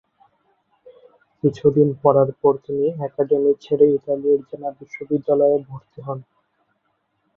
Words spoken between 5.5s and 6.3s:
ভর্তি হন।